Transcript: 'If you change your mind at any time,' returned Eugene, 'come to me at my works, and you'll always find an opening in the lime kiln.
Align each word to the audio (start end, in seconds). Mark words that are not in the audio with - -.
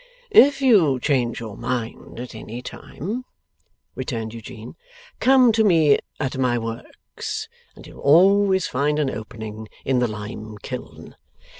'If 0.31 0.63
you 0.63 0.99
change 0.99 1.39
your 1.39 1.55
mind 1.55 2.19
at 2.19 2.33
any 2.33 2.63
time,' 2.63 3.23
returned 3.93 4.33
Eugene, 4.33 4.73
'come 5.19 5.51
to 5.51 5.63
me 5.63 5.99
at 6.19 6.39
my 6.39 6.57
works, 6.57 7.47
and 7.75 7.85
you'll 7.85 7.99
always 7.99 8.65
find 8.65 8.97
an 8.97 9.11
opening 9.11 9.67
in 9.85 9.99
the 9.99 10.07
lime 10.07 10.57
kiln. 10.63 11.15